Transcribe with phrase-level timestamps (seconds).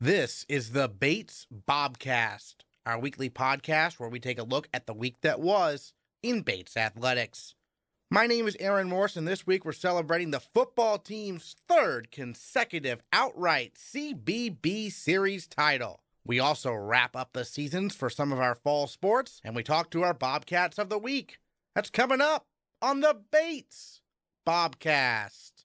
[0.00, 2.54] This is the Bates Bobcast,
[2.86, 6.76] our weekly podcast where we take a look at the week that was in Bates
[6.76, 7.56] athletics.
[8.08, 13.02] My name is Aaron Morse, and this week we're celebrating the football team's third consecutive
[13.12, 16.04] outright CBB Series title.
[16.24, 19.90] We also wrap up the seasons for some of our fall sports, and we talk
[19.90, 21.38] to our Bobcats of the week.
[21.74, 22.46] That's coming up
[22.80, 24.00] on the Bates
[24.46, 25.64] Bobcast.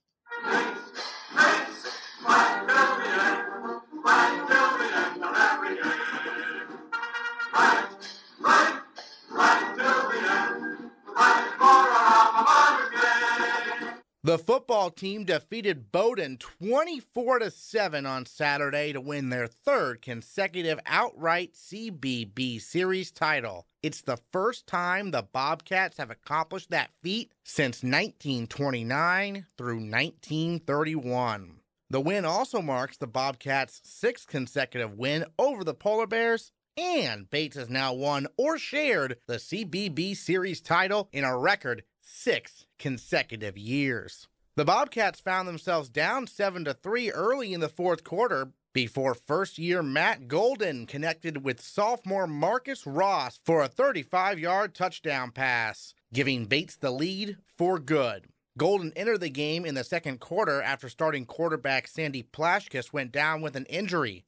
[14.26, 20.80] The football team defeated Bowdoin 24 to 7 on Saturday to win their third consecutive
[20.86, 23.68] outright CBB series title.
[23.82, 31.60] It's the first time the Bobcats have accomplished that feat since 1929 through 1931.
[31.94, 37.56] The win also marks the Bobcats' sixth consecutive win over the Polar Bears and Bates
[37.56, 44.28] has now won or shared the CBB Series title in a record six consecutive years.
[44.56, 49.60] The Bobcats found themselves down 7 to 3 early in the fourth quarter before first
[49.60, 56.46] year Matt Golden connected with sophomore Marcus Ross for a 35 yard touchdown pass, giving
[56.46, 58.33] Bates the lead for good.
[58.58, 63.42] Golden entered the game in the second quarter after starting quarterback Sandy Plashkes went down
[63.42, 64.26] with an injury.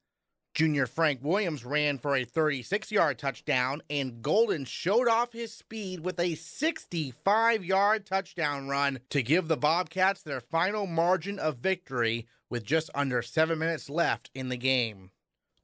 [0.55, 5.99] Junior Frank Williams ran for a 36 yard touchdown, and Golden showed off his speed
[5.99, 12.25] with a 65 yard touchdown run to give the Bobcats their final margin of victory
[12.49, 15.11] with just under seven minutes left in the game.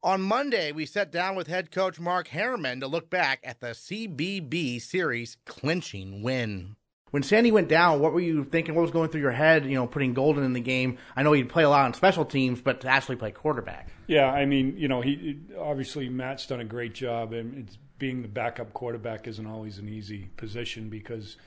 [0.04, 3.68] On Monday, we sat down with head coach Mark Harriman to look back at the
[3.68, 6.76] CBB series clinching win.
[7.12, 8.74] When Sandy went down, what were you thinking?
[8.74, 9.66] What was going through your head?
[9.66, 10.98] You know, putting Golden in the game.
[11.16, 13.90] I know he'd play a lot on special teams, but to actually play quarterback.
[14.08, 18.28] Yeah, I mean, you know, he obviously Matt's done a great job, and being the
[18.28, 21.38] backup quarterback isn't always an easy position because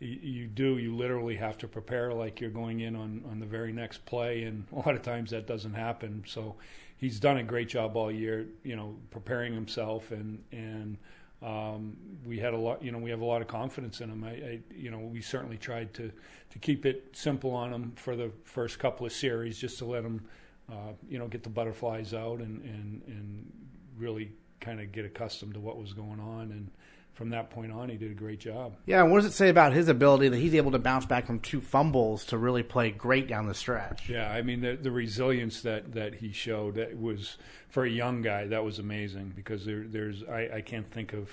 [0.00, 3.72] you do you literally have to prepare like you're going in on on the very
[3.72, 6.24] next play, and a lot of times that doesn't happen.
[6.26, 6.56] So
[6.96, 10.98] he's done a great job all year, you know, preparing himself and and
[11.44, 14.24] um, we had a lot, you know, we have a lot of confidence in him.
[14.24, 16.10] I, I, you know, we certainly tried to
[16.50, 20.04] to keep it simple on him for the first couple of series, just to let
[20.04, 20.24] him,
[20.70, 23.52] uh, you know, get the butterflies out and and and
[23.98, 26.70] really kind of get accustomed to what was going on and
[27.14, 28.76] from that point on, he did a great job.
[28.86, 31.26] Yeah, and what does it say about his ability that he's able to bounce back
[31.26, 34.08] from two fumbles to really play great down the stretch?
[34.08, 37.38] Yeah, I mean the the resilience that that he showed that was
[37.68, 41.30] for a young guy that was amazing because there there's I, I can't think of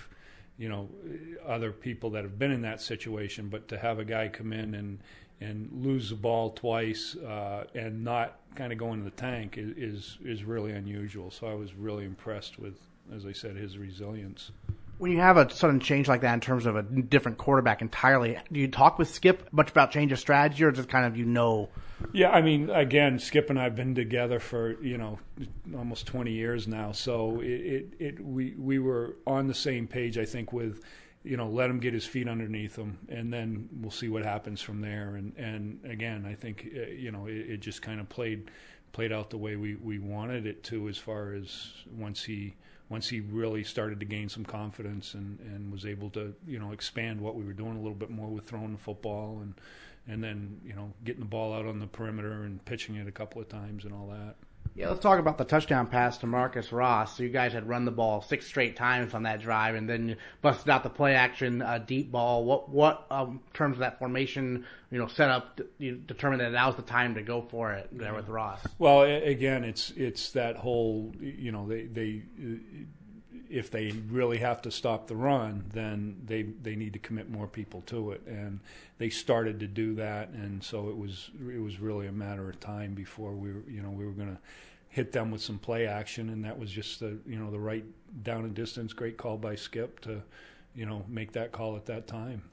[0.58, 0.88] you know
[1.46, 4.75] other people that have been in that situation, but to have a guy come in
[4.75, 5.00] and
[5.42, 9.75] and lose the ball twice uh, and not kind of go into the tank is,
[9.75, 11.31] is is really unusual.
[11.31, 12.75] So I was really impressed with,
[13.12, 14.52] as I said, his resilience
[15.01, 18.38] when you have a sudden change like that in terms of a different quarterback entirely,
[18.51, 21.25] do you talk with Skip much about change of strategy, or just kind of you
[21.25, 21.69] know?
[22.13, 25.17] Yeah, I mean, again, Skip and I've been together for you know
[25.75, 30.19] almost 20 years now, so it, it, it we we were on the same page,
[30.19, 30.84] I think, with
[31.23, 34.62] you know let him get his feet underneath him, and then we'll see what happens
[34.62, 35.16] from there.
[35.16, 38.51] And and again, I think uh, you know it, it just kind of played
[38.91, 42.53] played out the way we we wanted it to, as far as once he
[42.91, 46.74] once he really started to gain some confidence and, and was able to you know
[46.74, 49.53] expand what we were doing a little bit more with throwing the football and
[50.07, 53.12] and then you know getting the ball out on the perimeter and pitching it a
[53.12, 54.35] couple of times and all that.
[54.73, 57.17] Yeah, let's talk about the touchdown pass to Marcus Ross.
[57.17, 60.15] So you guys had run the ball six straight times on that drive, and then
[60.41, 62.45] busted out the play action uh, deep ball.
[62.45, 66.75] What what um, terms of that formation, you know, set up, you determined that was
[66.75, 68.61] the time to go for it there with Ross.
[68.79, 72.23] Well, again, it's it's that whole you know they they
[73.51, 77.47] if they really have to stop the run, then they they need to commit more
[77.47, 78.59] people to it, and
[78.97, 82.59] they started to do that, and so it was it was really a matter of
[82.59, 84.41] time before we were you know we were going to
[84.89, 87.86] hit them with some play action, and that was just the you know the right
[88.24, 90.21] down and distance, great call by Skip to
[90.74, 92.44] you know make that call at that time.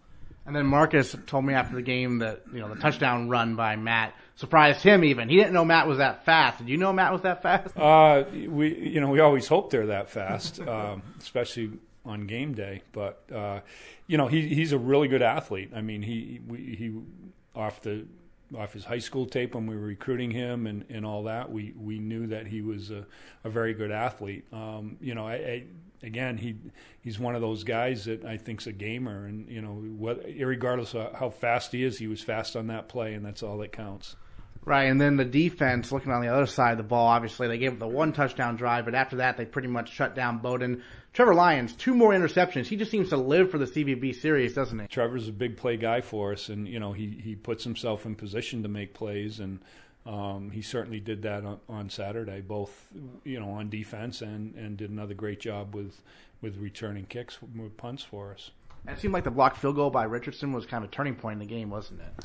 [0.48, 3.76] And then Marcus told me after the game that you know the touchdown run by
[3.76, 5.04] Matt surprised him.
[5.04, 6.58] Even he didn't know Matt was that fast.
[6.58, 7.76] Did you know Matt was that fast?
[7.76, 11.72] Uh, we you know we always hope they're that fast, um, especially
[12.06, 12.80] on game day.
[12.92, 13.60] But uh,
[14.06, 15.72] you know he he's a really good athlete.
[15.76, 16.94] I mean he we, he
[17.54, 18.06] off the
[18.56, 21.74] off his high school tape when we were recruiting him and, and all that, we,
[21.78, 23.04] we knew that he was a,
[23.44, 24.46] a very good athlete.
[24.54, 25.64] Um, you know, I, I,
[26.02, 26.56] again, he
[27.00, 30.94] he's one of those guys that I think's a gamer, and you know, what, regardless
[30.94, 33.72] of how fast he is, he was fast on that play, and that's all that
[33.72, 34.16] counts.
[34.64, 37.56] Right, and then the defense, looking on the other side of the ball, obviously they
[37.56, 40.82] gave up the one touchdown drive, but after that they pretty much shut down Bowdoin.
[41.14, 42.66] Trevor Lyons, two more interceptions.
[42.66, 44.86] He just seems to live for the CBB series, doesn't he?
[44.86, 48.14] Trevor's a big play guy for us, and you know he he puts himself in
[48.14, 49.60] position to make plays, and
[50.08, 52.88] um, he certainly did that on, on Saturday, both
[53.24, 56.00] you know on defense and and did another great job with
[56.40, 58.50] with returning kicks, with punts for us.
[58.86, 61.14] And it seemed like the blocked field goal by Richardson was kind of a turning
[61.14, 62.24] point in the game, wasn't it?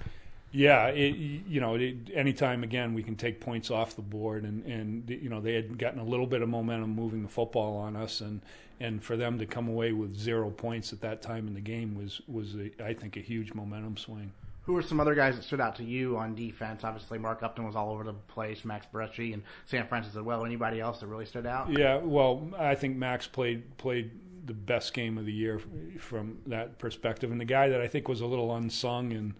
[0.54, 4.64] Yeah, it, you know, it, anytime again we can take points off the board, and
[4.66, 7.98] and you know they had gotten a little bit of momentum moving the football on
[7.98, 8.40] us, and
[8.80, 11.96] and for them to come away with zero points at that time in the game
[11.96, 14.32] was was a, I think a huge momentum swing.
[14.64, 16.84] Who are some other guys that stood out to you on defense?
[16.84, 20.46] Obviously, Mark Upton was all over the place, Max Bresci, and Sam Francis as well.
[20.46, 21.70] Anybody else that really stood out?
[21.70, 24.12] Yeah, well, I think Max played played
[24.46, 25.60] the best game of the year
[26.00, 29.34] from that perspective, and the guy that I think was a little unsung and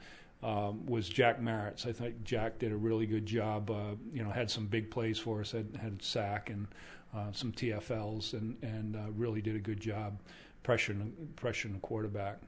[0.44, 1.86] um, was Jack Maritz.
[1.86, 3.72] I think Jack did a really good job.
[3.72, 5.52] Uh, you know, had some big plays for us.
[5.52, 6.68] Had had sack and
[7.16, 10.20] uh, some TFLs, and and uh, really did a good job
[10.64, 12.40] pressuring pressuring the quarterback.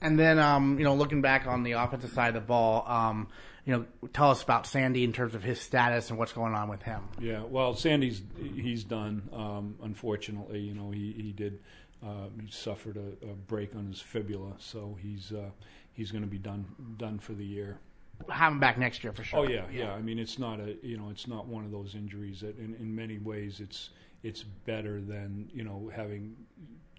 [0.00, 3.28] And then, um, you know, looking back on the offensive side of the ball, um,
[3.64, 6.68] you know, tell us about Sandy in terms of his status and what's going on
[6.68, 7.02] with him.
[7.18, 9.28] Yeah, well, Sandy's he's done.
[9.32, 11.60] Um, unfortunately, you know, he he did.
[12.04, 15.48] Uh, he suffered a, a, break on his fibula, so he's uh,
[15.94, 16.66] he's going to be done
[16.98, 17.78] done for the year.
[18.28, 19.40] Have him back next year for sure.
[19.40, 19.92] Oh yeah, yeah, yeah.
[19.92, 22.74] I mean, it's not a you know, it's not one of those injuries that in,
[22.74, 23.88] in many ways it's
[24.22, 26.36] it's better than you know having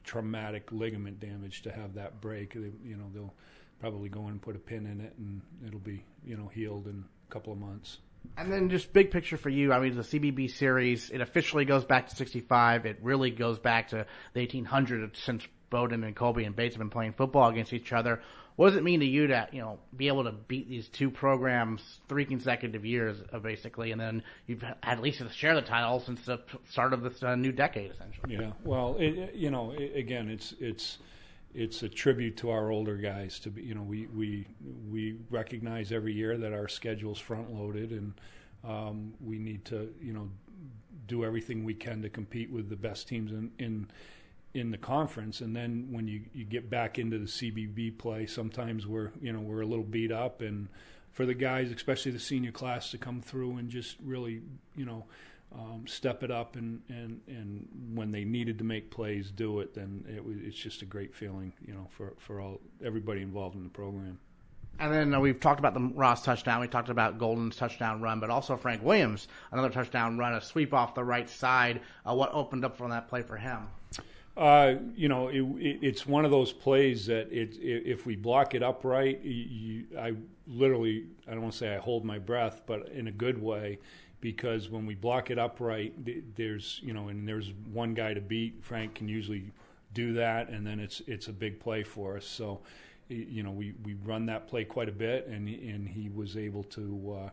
[0.05, 2.53] traumatic ligament damage to have that break.
[2.53, 3.33] They, you know, they'll
[3.79, 6.87] probably go in and put a pin in it, and it'll be you know healed
[6.87, 7.99] in a couple of months.
[8.37, 9.71] And then just big picture for you.
[9.71, 12.87] I mean, the CBB series, it officially goes back to 65.
[12.87, 16.89] It really goes back to the 1800s since Bowdoin and Colby and Bates have been
[16.89, 18.21] playing football against each other.
[18.55, 21.09] What does it mean to you to you know be able to beat these two
[21.09, 26.23] programs three consecutive years, uh, basically, and then you've at least share the title since
[26.25, 28.35] the start of this uh, new decade, essentially?
[28.35, 28.51] Yeah.
[28.63, 30.99] Well, it, you know, it, again, it's it's
[31.53, 33.39] it's a tribute to our older guys.
[33.39, 34.47] To be, you know, we we
[34.89, 38.13] we recognize every year that our schedule's front loaded, and
[38.63, 40.29] um, we need to you know
[41.07, 43.87] do everything we can to compete with the best teams in in
[44.55, 48.87] in the conference, and then when you, you get back into the CBB play, sometimes
[48.87, 50.69] we're you know we're a little beat up, and
[51.11, 54.41] for the guys, especially the senior class, to come through and just really
[54.75, 55.05] you know
[55.53, 59.73] um, step it up, and, and and when they needed to make plays, do it.
[59.75, 63.63] Then it it's just a great feeling, you know, for for all everybody involved in
[63.63, 64.19] the program.
[64.77, 66.59] And then uh, we've talked about the Ross touchdown.
[66.59, 70.73] We talked about Golden's touchdown run, but also Frank Williams, another touchdown run, a sweep
[70.73, 71.81] off the right side.
[72.05, 73.67] Uh, what opened up from that play for him?
[74.37, 78.53] Uh, you know, it, it, it's one of those plays that it, if we block
[78.53, 80.13] it upright, you, I
[80.45, 83.79] literally, I don't want to say I hold my breath, but in a good way,
[84.19, 85.93] because when we block it upright,
[86.35, 88.55] there's, you know, and there's one guy to beat.
[88.61, 89.51] Frank can usually
[89.93, 92.25] do that, and then it's it's a big play for us.
[92.25, 92.59] So,
[93.07, 96.63] you know, we, we run that play quite a bit, and and he was able
[96.63, 97.17] to.
[97.25, 97.29] Uh,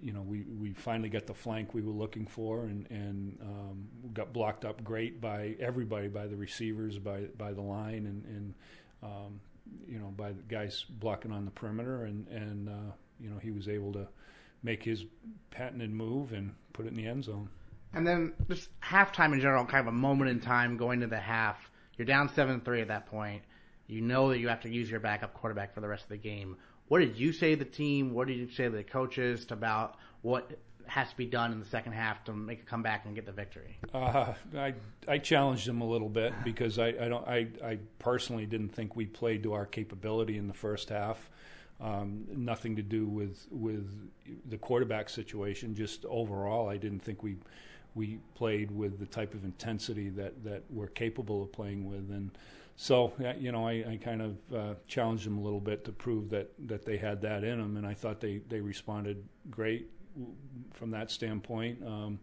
[0.00, 3.88] you know, we, we finally got the flank we were looking for, and and um,
[4.12, 8.54] got blocked up great by everybody, by the receivers, by by the line, and and
[9.02, 9.40] um,
[9.88, 13.50] you know by the guys blocking on the perimeter, and and uh, you know he
[13.50, 14.06] was able to
[14.62, 15.04] make his
[15.50, 17.48] patented move and put it in the end zone.
[17.94, 21.18] And then just halftime in general, kind of a moment in time going to the
[21.18, 21.70] half.
[21.96, 23.42] You're down seven three at that point.
[23.88, 26.16] You know that you have to use your backup quarterback for the rest of the
[26.16, 26.56] game.
[26.88, 28.12] What did you say to the team?
[28.12, 30.50] What did you say to the coaches about what
[30.86, 33.32] has to be done in the second half to make a comeback and get the
[33.32, 33.78] victory?
[33.92, 34.74] Uh, I
[35.06, 38.96] I challenged them a little bit because I, I don't I, I personally didn't think
[38.96, 41.30] we played to our capability in the first half.
[41.80, 44.10] Um, nothing to do with with
[44.48, 45.74] the quarterback situation.
[45.74, 47.36] Just overall, I didn't think we
[47.94, 52.30] we played with the type of intensity that that we're capable of playing with and
[52.76, 56.30] so you know, I, I kind of uh, challenged them a little bit to prove
[56.30, 59.88] that that they had that in them, and I thought they they responded great
[60.72, 61.82] from that standpoint.
[61.86, 62.18] Um,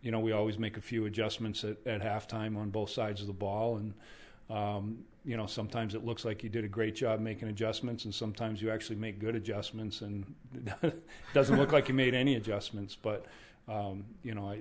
[0.00, 3.26] you know, we always make a few adjustments at, at halftime on both sides of
[3.26, 3.94] the ball, and
[4.50, 8.14] um, you know, sometimes it looks like you did a great job making adjustments, and
[8.14, 10.34] sometimes you actually make good adjustments, and
[10.82, 11.02] it
[11.34, 12.96] doesn't look like you made any adjustments.
[13.00, 13.26] But
[13.68, 14.58] um, you know, I,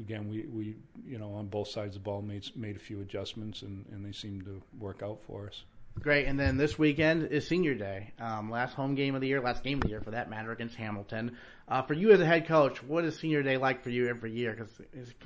[0.00, 3.00] again, we, we, you know, on both sides of the ball made made a few
[3.00, 5.64] adjustments, and, and they seemed to work out for us.
[6.00, 9.42] Great, and then this weekend is Senior Day, um, last home game of the year,
[9.42, 11.36] last game of the year for that matter against Hamilton.
[11.68, 14.32] Uh, for you as a head coach, what is Senior Day like for you every
[14.32, 14.52] year?
[14.52, 14.80] Because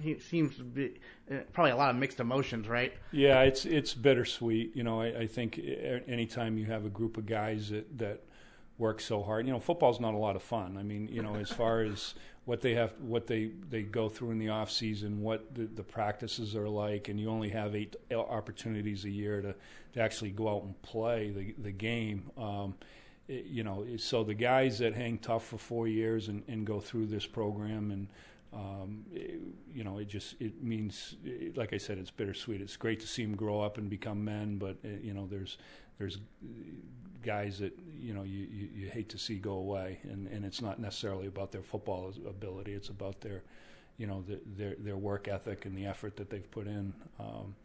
[0.05, 0.95] it seems to be
[1.31, 2.93] uh, probably a lot of mixed emotions, right?
[3.13, 4.75] Yeah, it's it's bittersweet.
[4.75, 5.61] You know, I, I think
[6.09, 8.25] anytime you have a group of guys that that
[8.79, 9.47] work so hard.
[9.47, 10.77] You know, football's not a lot of fun.
[10.77, 12.15] I mean, you know, as far as
[12.47, 15.83] what they have, what they they go through in the off season, what the, the
[15.83, 19.55] practices are like, and you only have eight opportunities a year to,
[19.93, 22.31] to actually go out and play the the game.
[22.39, 22.75] Um,
[23.29, 26.79] it, you know, so the guys that hang tough for four years and, and go
[26.79, 28.07] through this program and
[28.53, 29.41] um, it,
[29.75, 32.61] you know, it just it means, it, like I said, it's bittersweet.
[32.61, 35.59] It's great to see them grow up and become men, but uh, you know, there's
[35.99, 36.19] there's
[37.27, 40.63] guys that you know you, you, you, hate to see go away, and, and it's
[40.63, 42.73] not necessarily about their football ability.
[42.73, 43.43] It's about their
[43.99, 46.95] you know the, their their work ethic and the effort that they've put in.
[47.19, 47.57] Um,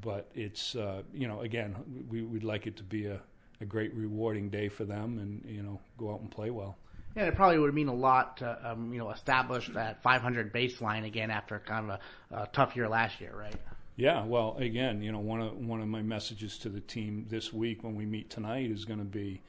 [0.00, 1.76] but it's uh, you know again
[2.08, 3.20] we, we'd like it to be a,
[3.60, 6.76] a great rewarding day for them, and you know go out and play well.
[7.14, 11.04] Yeah, it probably would mean a lot to um, you know establish that 500 baseline
[11.04, 13.56] again after kind of a, a tough year last year, right?
[13.98, 17.52] Yeah, well, again, you know, one of one of my messages to the team this
[17.52, 19.42] week when we meet tonight is going to be,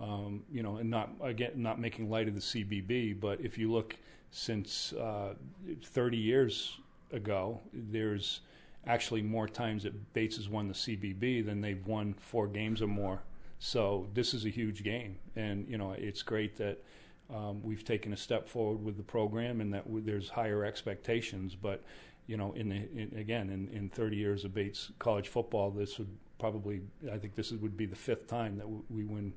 [0.00, 3.72] um, you know, and not again not making light of the CBB, but if you
[3.72, 3.96] look
[4.30, 5.34] since uh,
[5.82, 6.78] 30 years
[7.10, 8.42] ago, there's
[8.86, 12.86] actually more times that Bates has won the CBB than they've won four games or
[12.86, 13.22] more.
[13.58, 16.80] So this is a huge game, and you know, it's great that.
[17.28, 21.56] Um, we've taken a step forward with the program, and that w- there's higher expectations.
[21.56, 21.82] But
[22.26, 25.98] you know, in, the, in again in, in 30 years of Bates college football, this
[25.98, 29.32] would probably I think this would be the fifth time that w- we win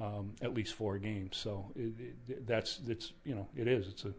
[0.00, 1.36] um, at least four games.
[1.36, 1.92] So it,
[2.28, 4.12] it, that's it's you know it is it's a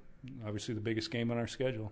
[0.45, 1.91] obviously the biggest game on our schedule.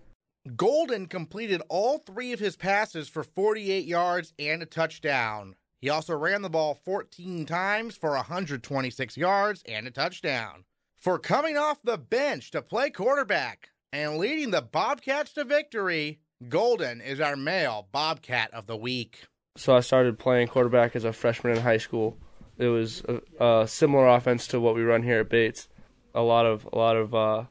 [0.57, 5.55] Golden completed all three of his passes for 48 yards and a touchdown.
[5.79, 10.65] He also ran the ball 14 times for 126 yards and a touchdown.
[10.97, 17.01] For coming off the bench to play quarterback and leading the Bobcats to victory, Golden
[17.01, 19.23] is our male Bobcat of the week.
[19.55, 22.17] So I started playing quarterback as a freshman in high school.
[22.57, 23.03] It was
[23.39, 25.67] a, a similar offense to what we run here at Bates.
[26.15, 27.43] A lot of a lot of uh,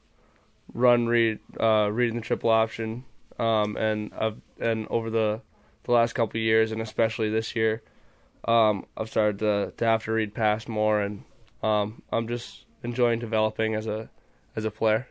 [0.72, 3.04] run read uh, reading the triple option,
[3.38, 5.40] um, and I've, and over the
[5.84, 7.82] the last couple years, and especially this year,
[8.46, 11.24] um, I've started to to have to read pass more, and
[11.62, 14.10] um, I'm just enjoying developing as a
[14.54, 15.08] as a player.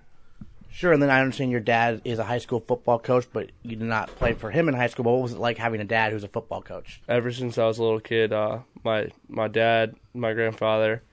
[0.73, 3.75] Sure, and then I understand your dad is a high school football coach, but you
[3.75, 5.03] did not play for him in high school.
[5.03, 7.01] But what was it like having a dad who's a football coach?
[7.09, 11.03] Ever since I was a little kid, uh, my my dad, my grandfather,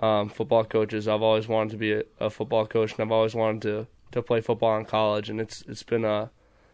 [0.00, 1.06] um, football coaches.
[1.06, 4.22] I've always wanted to be a, a, football coach, and I've always wanted to, to
[4.22, 5.30] play football in college.
[5.30, 6.30] And it's it's been a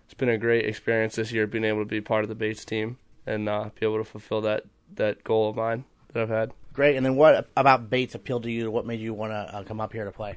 [0.06, 2.64] it's been a great experience this year, being able to be part of the Bates
[2.64, 6.52] team and uh, be able to fulfill that that goal of mine that I've had.
[6.72, 6.96] Great.
[6.96, 8.70] And then what about Bates appealed to you?
[8.70, 10.36] What made you want to uh, come up here to play?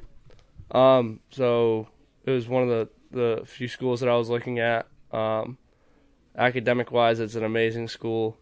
[0.72, 1.88] Um, so
[2.24, 4.88] it was one of the, the few schools that I was looking at.
[5.12, 5.58] Um,
[6.38, 8.38] academic wise, it's an amazing school.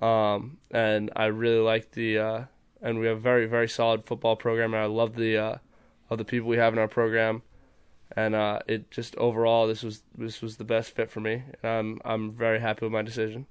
[0.00, 2.44] Um, and I really like the, uh,
[2.80, 4.74] and we have a very, very solid football program.
[4.74, 5.56] And I love the, uh,
[6.10, 7.42] of the people we have in our program.
[8.16, 11.42] And, uh, it just overall, this was, this was the best fit for me.
[11.62, 13.46] And I'm, I'm very happy with my decision.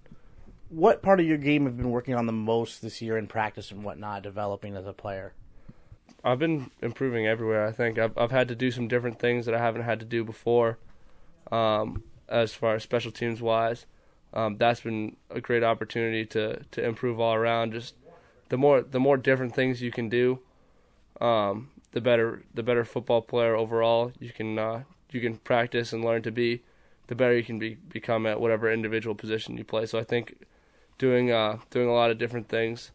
[0.69, 3.27] What part of your game have you been working on the most this year in
[3.27, 5.33] practice and whatnot, developing as a player?
[6.23, 7.65] I've been improving everywhere.
[7.65, 10.05] I think I've I've had to do some different things that I haven't had to
[10.05, 10.77] do before,
[11.51, 13.85] um, as far as special teams wise.
[14.33, 17.73] Um, that's been a great opportunity to to improve all around.
[17.73, 17.95] Just
[18.49, 20.39] the more the more different things you can do,
[21.21, 26.03] um, the better the better football player overall you can uh, you can practice and
[26.03, 26.63] learn to be.
[27.07, 29.85] The better you can be become at whatever individual position you play.
[29.85, 30.45] So I think
[30.97, 32.91] doing uh, doing a lot of different things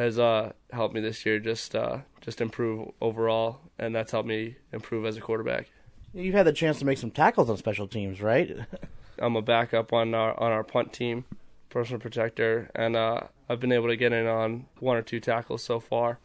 [0.00, 4.56] has uh, helped me this year just uh, just improve overall, and that's helped me
[4.72, 5.70] improve as a quarterback.
[6.12, 8.56] You've had the chance to make some tackles on special teams, right?
[9.18, 11.24] I'm a backup on our on our punt team,
[11.68, 15.62] personal protector, and uh, I've been able to get in on one or two tackles
[15.62, 16.18] so far,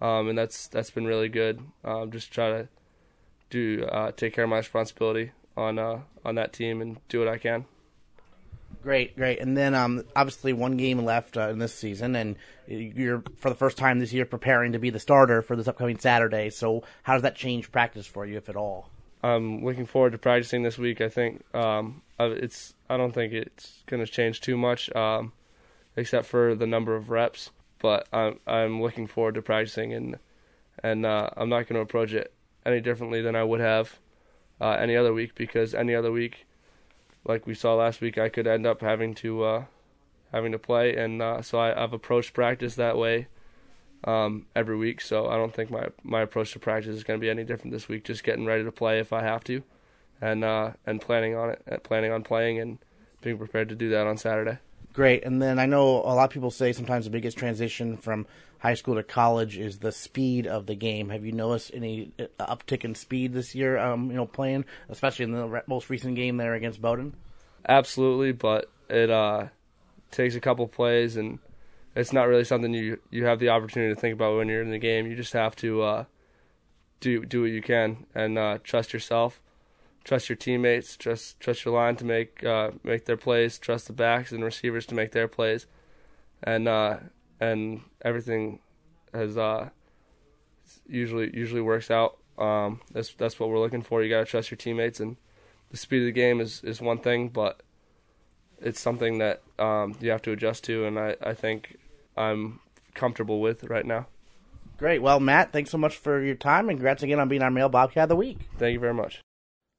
[0.00, 1.60] um, and that's that's been really good.
[1.84, 2.68] Um, just try to
[3.50, 7.28] do uh, take care of my responsibility on uh, on that team and do what
[7.28, 7.66] I can.
[8.88, 9.40] Great, great.
[9.40, 13.54] And then um, obviously one game left uh, in this season, and you're for the
[13.54, 16.48] first time this year preparing to be the starter for this upcoming Saturday.
[16.48, 18.88] So how does that change practice for you, if at all?
[19.22, 21.02] I'm looking forward to practicing this week.
[21.02, 25.34] I think um, it's I don't think it's going to change too much, um,
[25.94, 27.50] except for the number of reps.
[27.80, 30.18] But I'm I'm looking forward to practicing, and
[30.82, 32.32] and uh, I'm not going to approach it
[32.64, 33.98] any differently than I would have
[34.62, 36.46] uh, any other week because any other week
[37.28, 39.64] like we saw last week, I could end up having to uh,
[40.32, 43.28] having to play, and uh, so I, have approached practice that way
[44.04, 45.00] um, every week.
[45.00, 47.72] So I don't think my my approach to practice is going to be any different
[47.72, 48.04] this week.
[48.04, 49.62] Just getting ready to play if I have to,
[50.20, 52.78] and uh, and planning on it, planning on playing, and
[53.20, 54.58] being prepared to do that on Saturday.
[54.94, 55.24] Great.
[55.24, 58.26] And then I know a lot of people say sometimes the biggest transition from
[58.58, 61.08] high school to college is the speed of the game.
[61.10, 63.78] Have you noticed any uh, uptick in speed this year?
[63.78, 67.14] Um, you know, playing, especially in the re- most recent game there against Bowdoin.
[67.68, 69.46] Absolutely, but it uh,
[70.10, 71.38] takes a couple plays, and
[71.94, 74.70] it's not really something you you have the opportunity to think about when you're in
[74.70, 75.06] the game.
[75.06, 76.04] You just have to uh,
[77.00, 79.40] do do what you can and uh, trust yourself,
[80.04, 83.92] trust your teammates, trust trust your line to make uh, make their plays, trust the
[83.92, 85.66] backs and receivers to make their plays,
[86.42, 86.98] and uh,
[87.40, 88.60] and everything
[89.12, 89.68] has uh,
[90.86, 92.18] usually usually works out.
[92.38, 94.02] Um, that's that's what we're looking for.
[94.02, 95.16] You got to trust your teammates, and
[95.70, 97.62] the speed of the game is, is one thing, but
[98.60, 101.76] it's something that um, you have to adjust to, and I, I think
[102.16, 102.60] I'm
[102.94, 104.06] comfortable with right now.
[104.76, 105.02] Great.
[105.02, 107.68] Well, Matt, thanks so much for your time, and congrats again on being our male
[107.68, 108.48] Bobcat of the week.
[108.58, 109.20] Thank you very much.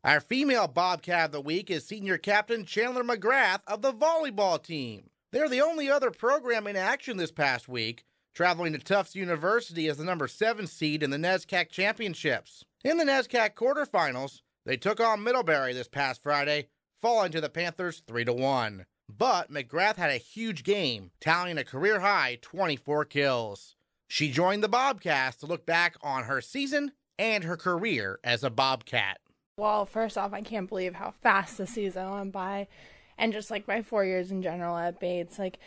[0.04, 5.10] Our female Bobcat of the week is senior captain Chandler McGrath of the volleyball team.
[5.32, 9.98] They're the only other program in action this past week, traveling to Tufts University as
[9.98, 12.66] the number seven seed in the NESCAC championships.
[12.84, 16.70] In the NESCAC quarterfinals, they took on Middlebury this past Friday,
[17.00, 18.86] falling to the Panthers 3 to 1.
[19.08, 23.76] But McGrath had a huge game, tallying a career high 24 kills.
[24.08, 28.50] She joined the Bobcats to look back on her season and her career as a
[28.50, 29.20] Bobcat.
[29.58, 32.68] Well, first off, I can't believe how fast the season went by.
[33.20, 35.60] And just like my four years in general at Bates, like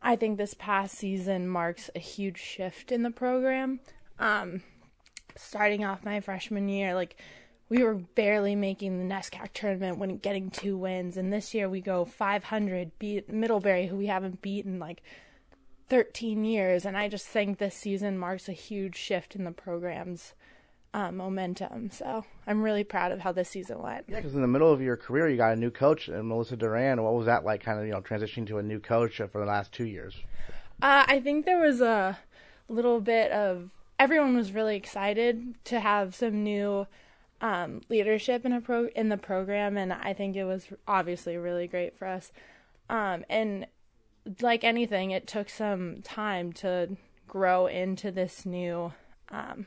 [0.00, 3.80] I think this past season marks a huge shift in the program.
[4.18, 4.62] Um,
[5.36, 7.16] starting off my freshman year, like
[7.68, 11.80] we were barely making the NESCAC tournament when getting two wins, and this year we
[11.80, 15.02] go 500, beat Middlebury, who we haven't beaten like
[15.88, 20.34] 13 years, and I just think this season marks a huge shift in the program's
[20.92, 21.90] uh, momentum.
[21.90, 24.06] So I'm really proud of how this season went.
[24.08, 26.56] Yeah, because in the middle of your career, you got a new coach, and Melissa
[26.56, 27.02] Duran.
[27.02, 29.46] What was that like, kind of you know transitioning to a new coach for the
[29.46, 30.16] last two years?
[30.82, 32.18] Uh, I think there was a
[32.68, 36.86] little bit of everyone was really excited to have some new
[37.40, 41.66] um, leadership in a pro in the program, and I think it was obviously really
[41.66, 42.32] great for us.
[42.88, 43.66] Um, and
[44.40, 46.96] like anything, it took some time to
[47.28, 48.92] grow into this new,
[49.30, 49.66] um,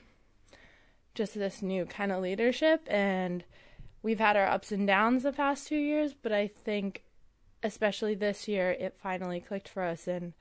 [1.13, 2.82] just this new kind of leadership.
[2.89, 3.43] And
[4.02, 7.04] we've had our ups and downs the past two years, but I think,
[7.62, 10.08] especially this year, it finally clicked for us.
[10.08, 10.34] And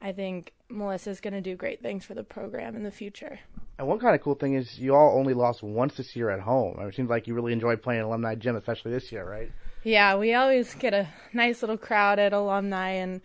[0.00, 3.40] I think Melissa's going to do great things for the program in the future.
[3.78, 6.40] And one kind of cool thing is you all only lost once this year at
[6.40, 6.78] home.
[6.80, 9.50] It seems like you really enjoy playing alumni gym, especially this year, right?
[9.84, 13.20] Yeah, we always get a nice little crowd at alumni, and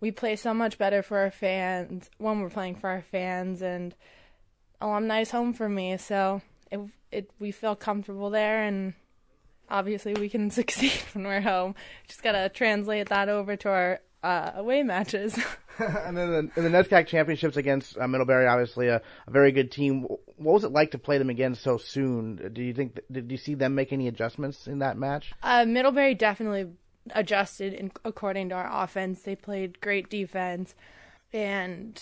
[0.00, 3.62] we play so much better for our fans when we're playing for our fans.
[3.62, 3.94] And
[4.80, 8.94] alumni's home for me, so it, it we feel comfortable there, and
[9.68, 11.74] obviously we can succeed when we're home.
[12.08, 15.38] Just gotta translate that over to our uh, away matches.
[15.78, 19.72] and then the, in the NESCAC championships against uh, Middlebury, obviously a, a, very good
[19.72, 20.02] team.
[20.02, 22.50] What was it like to play them again so soon?
[22.52, 25.32] Do you think did you see them make any adjustments in that match?
[25.42, 26.70] Uh, Middlebury definitely
[27.10, 29.22] adjusted in, according to our offense.
[29.22, 30.74] They played great defense,
[31.32, 32.00] and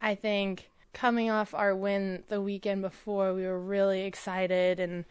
[0.00, 5.04] I think coming off our win the weekend before, we were really excited, and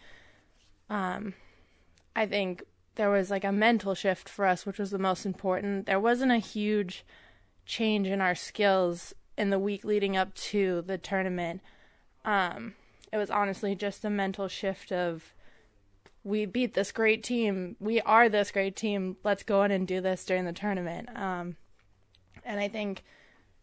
[0.89, 1.33] um,
[2.15, 2.63] I think
[2.95, 5.85] there was like a mental shift for us, which was the most important.
[5.85, 7.05] There wasn't a huge
[7.65, 11.61] change in our skills in the week leading up to the tournament.
[12.25, 12.75] Um,
[13.13, 15.33] it was honestly just a mental shift of
[16.23, 17.77] we beat this great team.
[17.79, 19.17] We are this great team.
[19.23, 21.09] Let's go in and do this during the tournament.
[21.15, 21.55] Um,
[22.43, 23.03] and I think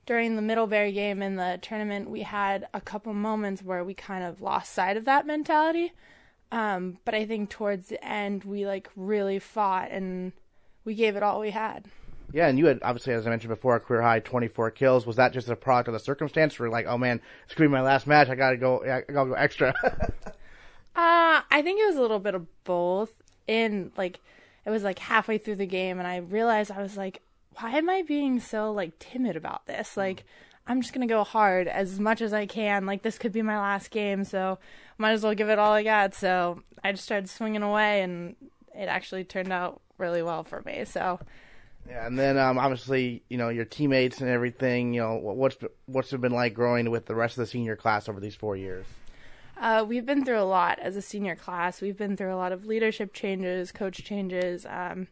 [0.07, 4.25] during the Middlebury game in the tournament, we had a couple moments where we kind
[4.25, 5.93] of lost sight of that mentality.
[6.53, 10.33] Um, but I think towards the end, we like really fought and
[10.85, 11.87] we gave it all we had.
[12.33, 15.07] Yeah, and you had obviously, as I mentioned before, a career high 24 kills.
[15.07, 17.73] Was that just a product of the circumstance, or like, oh man, it's gonna be
[17.73, 19.75] my last match, I gotta go, I gotta go extra?
[19.85, 20.23] uh,
[20.95, 23.13] I think it was a little bit of both.
[23.47, 24.19] In like,
[24.65, 27.23] it was like halfway through the game, and I realized I was like,
[27.59, 29.97] why am I being so like timid about this?
[29.97, 30.25] Like,
[30.67, 32.87] I'm just gonna go hard as much as I can.
[32.87, 34.59] Like this could be my last game, so
[34.99, 36.15] might as well give it all I got.
[36.15, 38.37] So I just started swinging away, and
[38.75, 40.85] it actually turned out really well for me.
[40.85, 41.21] So
[41.89, 44.93] yeah, and then um, obviously you know your teammates and everything.
[44.93, 48.09] You know what's what's it been like growing with the rest of the senior class
[48.09, 48.87] over these four years.
[49.59, 51.81] Uh, we've been through a lot as a senior class.
[51.81, 55.09] We've been through a lot of leadership changes, coach changes, um,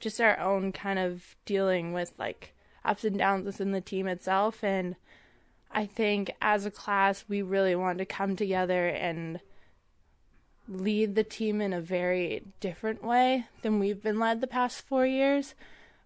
[0.00, 2.54] just our own kind of dealing with like
[2.84, 4.62] ups and downs within the team itself.
[4.62, 4.96] And
[5.70, 9.40] I think as a class, we really wanted to come together and
[10.68, 15.06] lead the team in a very different way than we've been led the past four
[15.06, 15.54] years.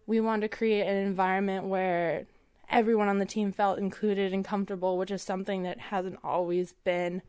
[0.07, 2.27] we wanted to create an environment where
[2.69, 7.23] everyone on the team felt included and comfortable, which is something that hasn't always been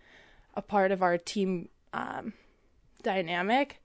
[0.55, 2.33] a part of our team um,
[3.03, 3.81] dynamic.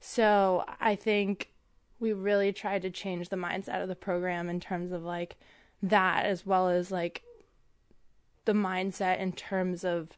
[0.00, 1.50] So I think
[1.98, 5.36] we really tried to change the mindset of the program in terms of like
[5.82, 7.22] that, as well as like
[8.44, 10.10] the mindset in terms of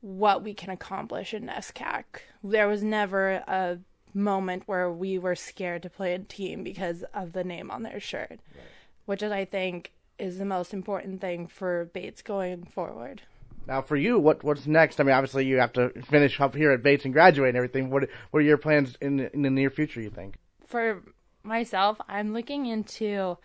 [0.00, 2.04] what we can accomplish in NESCAC.
[2.42, 3.78] There was never a
[4.14, 8.00] moment where we were scared to play a team because of the name on their
[8.00, 8.64] shirt, right.
[9.04, 13.22] which is, I think, is the most important thing for Bates going forward.
[13.66, 15.00] Now, for you, what what's next?
[15.00, 17.90] I mean, obviously, you have to finish up here at Bates and graduate and everything.
[17.90, 20.00] What what are your plans in in the near future?
[20.00, 20.36] You think?
[20.66, 21.02] For
[21.42, 23.38] myself, I'm looking into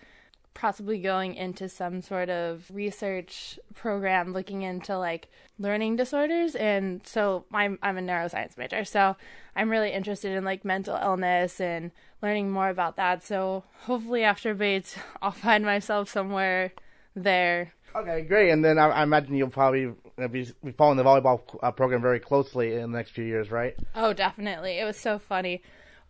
[0.54, 6.56] possibly going into some sort of research program looking into like learning disorders.
[6.56, 9.16] And so I'm I'm a neuroscience major so
[9.56, 13.24] I'm really interested in like mental illness and learning more about that.
[13.24, 16.74] So hopefully after Bates I'll find myself somewhere
[17.16, 17.74] there.
[17.96, 18.52] Okay great.
[18.52, 22.20] And then I, I imagine you'll probably be, be following the volleyball uh, program very
[22.20, 23.76] closely in the next few years right?
[23.96, 24.80] Oh definitely.
[24.80, 25.62] It was so funny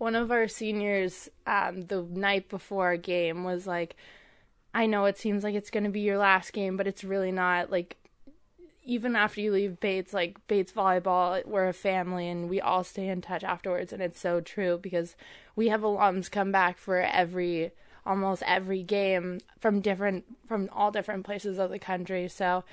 [0.02, 3.96] one of our seniors um, the night before a game was like
[4.74, 7.32] I know it seems like it's going to be your last game, but it's really
[7.32, 7.70] not.
[7.70, 7.98] Like,
[8.84, 13.10] even after you leave Bates, like Bates volleyball, we're a family and we all stay
[13.10, 13.92] in touch afterwards.
[13.92, 15.16] And it's so true because
[15.56, 17.72] we have alums come back for every,
[18.06, 22.30] almost every game from different, from all different places of the country.
[22.30, 22.64] So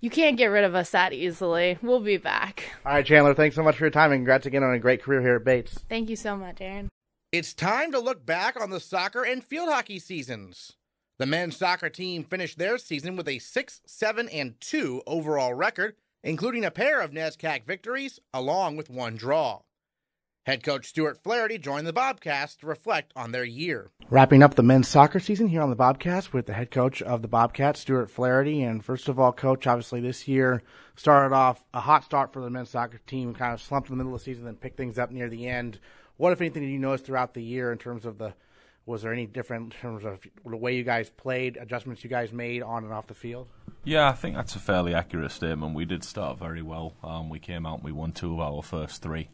[0.00, 1.78] you can't get rid of us that easily.
[1.82, 2.64] We'll be back.
[2.84, 5.02] All right, Chandler, thanks so much for your time and congrats again on a great
[5.02, 5.78] career here at Bates.
[5.88, 6.88] Thank you so much, Aaron.
[7.32, 10.72] It's time to look back on the soccer and field hockey seasons.
[11.18, 15.96] The men's soccer team finished their season with a 6 7 and 2 overall record,
[16.24, 19.60] including a pair of NESCAC victories along with one draw.
[20.44, 23.90] Head coach Stuart Flaherty joined the Bobcats to reflect on their year.
[24.08, 27.20] Wrapping up the men's soccer season here on the Bobcats with the head coach of
[27.20, 28.62] the Bobcats, Stuart Flaherty.
[28.62, 30.62] And first of all, coach, obviously this year
[30.96, 34.02] started off a hot start for the men's soccer team, kind of slumped in the
[34.02, 35.78] middle of the season, then picked things up near the end.
[36.16, 38.32] What, if anything, did you notice throughout the year in terms of the
[38.86, 42.32] was there any different in terms of the way you guys played, adjustments you guys
[42.32, 43.46] made on and off the field?
[43.84, 45.74] Yeah, I think that's a fairly accurate statement.
[45.74, 46.94] We did start very well.
[47.04, 49.28] Um, we came out and we won two of our first three.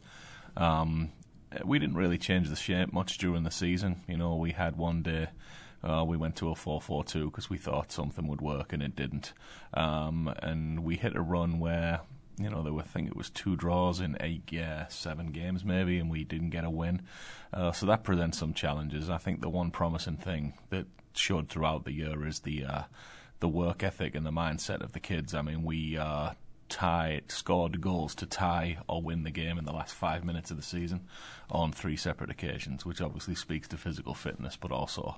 [0.57, 1.11] Um,
[1.63, 4.01] we didn't really change the shape much during the season.
[4.07, 5.29] You know, we had one day
[5.83, 9.33] uh, we went to a 4-4-2 because we thought something would work and it didn't.
[9.73, 12.01] Um, and we hit a run where
[12.39, 15.65] you know, there were, I think it was two draws in eight, yeah, seven games
[15.65, 17.01] maybe, and we didn't get a win.
[17.51, 19.09] Uh, so that presents some challenges.
[19.09, 22.83] I think the one promising thing that showed throughout the year is the uh,
[23.39, 25.33] the work ethic and the mindset of the kids.
[25.33, 26.31] I mean, we uh,
[26.69, 30.57] tied, scored goals to tie or win the game in the last five minutes of
[30.57, 31.07] the season
[31.49, 35.17] on three separate occasions, which obviously speaks to physical fitness, but also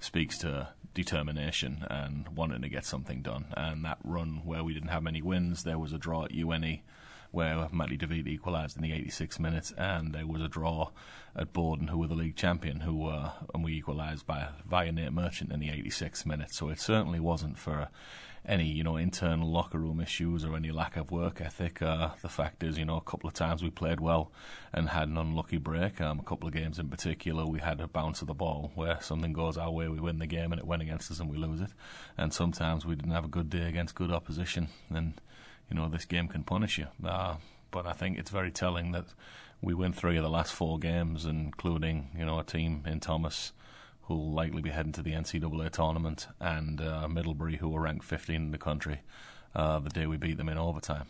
[0.00, 3.46] speaks to determination and wanting to get something done.
[3.56, 6.80] And that run where we didn't have many wins, there was a draw at UNE
[7.30, 10.90] where Matty David equalised in the 86 minutes, and there was a draw
[11.36, 15.12] at Bowdoin, who were the league champion, who were, and we equalised by via Nate
[15.12, 16.56] Merchant in the 86 minutes.
[16.56, 17.88] So it certainly wasn't for
[18.46, 21.82] any you know internal locker room issues or any lack of work ethic.
[21.82, 24.32] Uh, the fact is, you know, a couple of times we played well
[24.72, 26.00] and had an unlucky break.
[26.00, 29.00] Um, a couple of games in particular, we had a bounce of the ball where
[29.00, 31.36] something goes our way, we win the game, and it went against us and we
[31.36, 31.70] lose it.
[32.16, 35.14] And sometimes we didn't have a good day against good opposition, and
[35.70, 36.86] you know this game can punish you.
[37.04, 37.36] Uh,
[37.70, 39.06] but I think it's very telling that
[39.60, 43.52] we win three of the last four games, including you know a team in Thomas
[44.08, 48.04] who will likely be heading to the NCAA tournament, and uh, Middlebury, who were ranked
[48.04, 49.02] 15 in the country
[49.54, 51.04] uh, the day we beat them in overtime.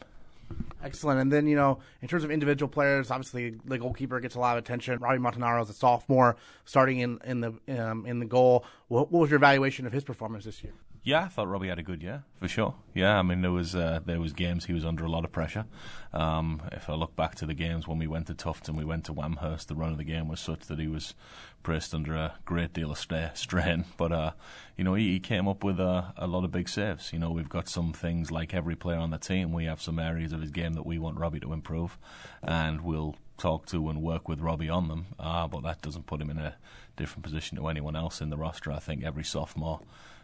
[0.82, 1.20] Excellent.
[1.20, 4.56] And then, you know, in terms of individual players, obviously the goalkeeper gets a lot
[4.56, 4.98] of attention.
[4.98, 8.64] Robbie Montanaro is a sophomore starting in, in the um, in the goal.
[8.88, 10.72] What, what was your evaluation of his performance this year?
[11.08, 12.74] Yeah, I thought Robbie had a good year for sure.
[12.92, 15.32] Yeah, I mean there was uh, there was games he was under a lot of
[15.32, 15.64] pressure.
[16.12, 19.06] Um, if I look back to the games when we went to Tufton, we went
[19.06, 21.14] to Amherst, the run of the game was such that he was
[21.62, 23.86] pressed under a great deal of strain.
[23.96, 24.32] But uh,
[24.76, 27.10] you know he, he, came up with a, a lot of big saves.
[27.10, 29.50] You know we've got some things like every player on the team.
[29.50, 31.96] We have some areas of his game that we want Robbie to improve,
[32.42, 35.06] and we'll talk to and work with Robbie on them.
[35.18, 36.56] Uh, but that doesn't put him in a
[36.98, 38.70] different position to anyone else in the roster.
[38.70, 39.80] I think every sophomore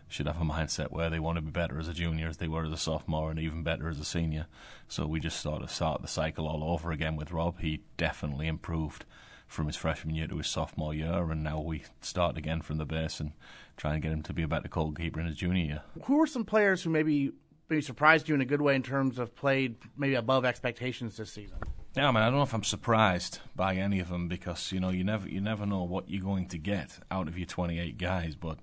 [0.09, 2.49] should have a mindset where they want to be better as a junior as they
[2.49, 4.47] were as a sophomore and even better as a senior.
[4.89, 7.61] So we just sort of start the cycle all over again with Rob.
[7.61, 9.05] He definitely improved
[9.47, 12.85] from his freshman year to his sophomore year, and now we start again from the
[12.85, 13.33] base and
[13.77, 15.83] try and get him to be a better goalkeeper in his junior year.
[16.05, 17.33] Who are some players who maybe
[17.69, 21.33] maybe surprised you in a good way in terms of played maybe above expectations this
[21.33, 21.59] season?
[21.97, 24.81] Yeah, I mean, I don't know if I'm surprised by any of them because you
[24.81, 27.97] know you never you never know what you're going to get out of your 28
[27.99, 28.59] guys, but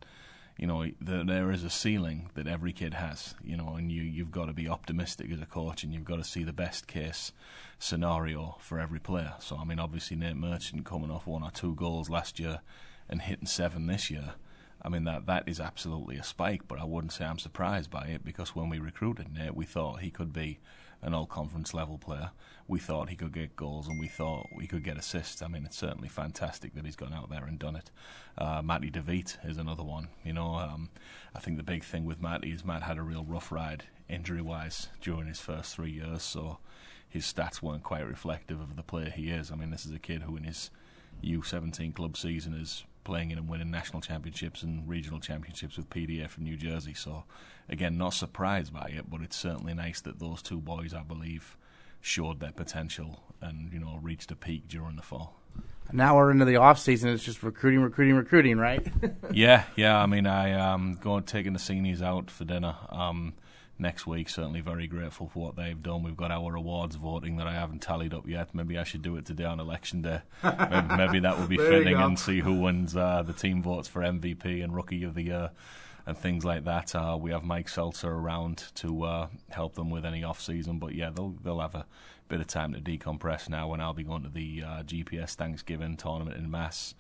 [0.62, 4.04] you know the, there is a ceiling that every kid has, you know, and you
[4.04, 6.86] you've got to be optimistic as a coach, and you've got to see the best
[6.86, 7.32] case
[7.80, 9.34] scenario for every player.
[9.40, 12.62] So I mean, obviously Nate Merchant coming off one or two goals last year
[13.10, 14.36] and hitting seven this year.
[14.82, 18.06] I mean that that is absolutely a spike, but I wouldn't say I'm surprised by
[18.06, 20.60] it because when we recruited Nate, we thought he could be
[21.04, 22.32] an all conference level player.
[22.68, 25.42] We thought he could get goals and we thought we could get assists.
[25.42, 27.92] I mean, it's certainly fantastic that he's gone out there and done it.
[28.38, 30.10] Uh, Matty DeVeet is another one.
[30.24, 30.90] You know, um,
[31.36, 34.42] I think the big thing with Matty is Matt had a real rough ride injury
[34.42, 36.60] wise during his first three years, so
[37.10, 39.52] his stats weren't quite reflective of the player he is.
[39.52, 40.70] I mean, this is a kid who in his
[41.24, 46.30] U17 club season is playing in and winning national championships and regional championships with PDA
[46.30, 46.94] from New Jersey.
[46.94, 47.24] So,
[47.70, 51.58] again, not surprised by it, but it's certainly nice that those two boys, I believe,
[52.02, 55.40] showed their potential and you know reached a peak during the fall.
[55.94, 57.10] Now we're into the off season.
[57.10, 58.86] It's just recruiting, recruiting, recruiting, right?
[59.34, 59.98] yeah, yeah.
[59.98, 62.76] I mean, I um going taking the seniors out for dinner.
[62.90, 63.34] Um,
[63.82, 64.30] next week.
[64.30, 66.04] Certainly very grateful for what they've done.
[66.04, 68.54] We've got our awards voting that I haven't tallied up yet.
[68.54, 70.22] Maybe I should do it today on election day.
[70.44, 74.02] maybe, maybe, that would be fitting and see who wins uh, the team votes for
[74.02, 75.50] MVP and Rookie of the Year
[76.06, 76.96] and things like that.
[76.96, 80.94] Uh, we have Mike Seltzer around to uh, help them with any off season, but
[80.96, 81.86] yeah, they'll they'll have a
[82.28, 83.74] bit of time to decompress now.
[83.74, 86.96] And I'll be going to the uh, GPS Thanksgiving tournament in Mass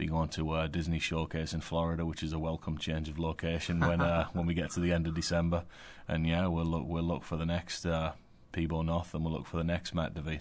[0.00, 3.80] be going to uh, Disney Showcase in Florida, which is a welcome change of location
[3.80, 5.64] when uh, when we get to the end of December.
[6.08, 8.12] And yeah, we'll look we'll look for the next uh,
[8.52, 10.40] Peabo North, and we'll look for the next Matt DeVeet.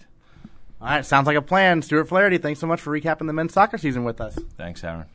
[0.82, 1.82] All right, sounds like a plan.
[1.82, 4.39] Stuart Flaherty, thanks so much for recapping the men's soccer season with us.
[4.58, 5.08] Thanks, Aaron.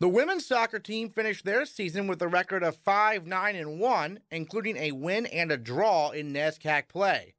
[0.00, 4.20] The women's soccer team finished their season with a record of 5 9 and 1,
[4.30, 7.34] including a win and a draw in NESCAC play.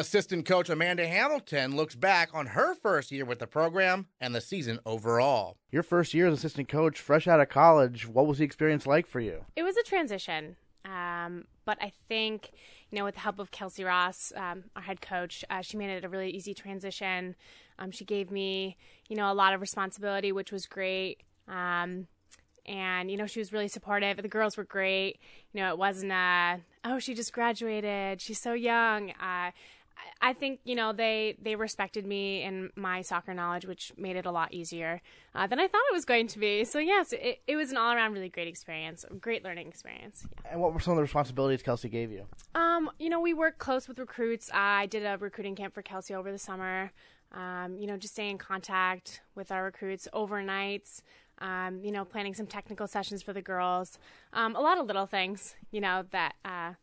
[0.00, 4.40] Assistant coach Amanda Hamilton looks back on her first year with the program and the
[4.40, 5.56] season overall.
[5.70, 9.06] Your first year as assistant coach, fresh out of college, what was the experience like
[9.06, 9.44] for you?
[9.54, 10.56] It was a transition.
[10.84, 12.50] Um, but I think,
[12.90, 15.90] you know, with the help of Kelsey Ross, um, our head coach, uh, she made
[15.90, 17.36] it a really easy transition.
[17.78, 18.76] Um, she gave me,
[19.08, 21.22] you know, a lot of responsibility, which was great.
[21.46, 22.08] Um,
[22.66, 25.18] and you know she was really supportive the girls were great
[25.52, 29.50] you know it wasn't a oh she just graduated she's so young uh,
[30.20, 34.26] I think you know they they respected me and my soccer knowledge, which made it
[34.26, 35.00] a lot easier
[35.34, 36.64] uh, than I thought it was going to be.
[36.64, 40.26] So yes, it, it was an all around really great experience, great learning experience.
[40.44, 40.52] Yeah.
[40.52, 42.26] And what were some of the responsibilities Kelsey gave you?
[42.54, 44.50] Um, you know, we worked close with recruits.
[44.52, 46.92] I did a recruiting camp for Kelsey over the summer.
[47.32, 51.02] Um, you know, just stay in contact with our recruits overnights.
[51.38, 53.98] Um, you know, planning some technical sessions for the girls.
[54.32, 56.74] Um, a lot of little things, you know, that uh,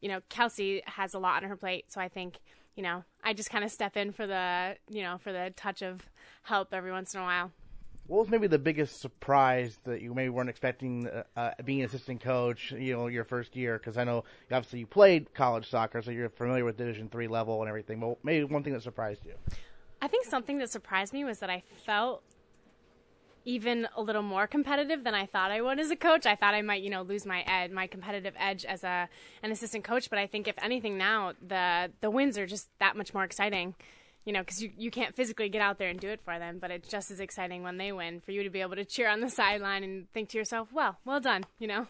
[0.00, 2.38] you know, Kelsey has a lot on her plate, so I think,
[2.74, 5.82] you know, I just kind of step in for the, you know, for the touch
[5.82, 6.02] of
[6.42, 7.52] help every once in a while.
[8.06, 11.86] What was maybe the biggest surprise that you maybe weren't expecting uh, uh being an
[11.86, 13.78] assistant coach, you know, your first year?
[13.78, 17.60] Because I know obviously you played college soccer, so you're familiar with Division three level
[17.62, 17.98] and everything.
[17.98, 19.34] But maybe one thing that surprised you.
[20.00, 22.22] I think something that surprised me was that I felt
[23.46, 26.26] even a little more competitive than I thought I would as a coach.
[26.26, 29.08] I thought I might, you know, lose my ed, my competitive edge as a
[29.42, 30.10] an assistant coach.
[30.10, 33.74] But I think if anything now, the the wins are just that much more exciting.
[34.24, 36.58] You know, because you, you can't physically get out there and do it for them,
[36.60, 39.08] but it's just as exciting when they win for you to be able to cheer
[39.08, 41.86] on the sideline and think to yourself, well, well done, you know?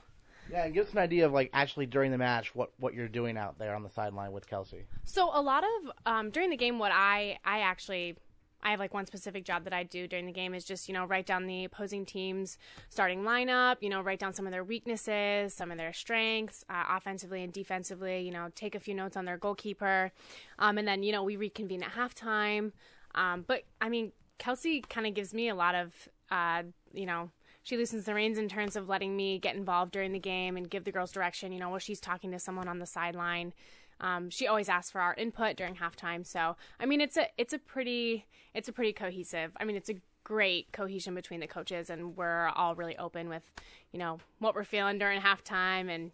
[0.51, 3.09] Yeah, and give us an idea of like actually during the match what what you're
[3.09, 4.85] doing out there on the sideline with Kelsey.
[5.05, 8.17] So a lot of um, during the game, what I I actually
[8.67, 10.93] I have like one specific job that I do during the game is just, you
[10.93, 12.59] know, write down the opposing team's
[12.91, 16.83] starting lineup, you know, write down some of their weaknesses, some of their strengths, uh,
[16.91, 20.11] offensively and defensively, you know, take a few notes on their goalkeeper.
[20.59, 22.73] Um, and then, you know, we reconvene at halftime.
[23.15, 25.93] Um, but I mean, Kelsey kind of gives me a lot of,
[26.33, 27.31] uh, you know,
[27.63, 30.69] she loosens the reins in terms of letting me get involved during the game and
[30.69, 33.53] give the girls direction, you know, while she's talking to someone on the sideline.
[34.01, 36.27] Um, she always asks for our input during halftime.
[36.27, 39.53] So I mean, it's a it's a pretty it's a pretty cohesive.
[39.59, 43.51] I mean, it's a great cohesion between the coaches, and we're all really open with
[43.93, 46.11] you know what we're feeling during halftime and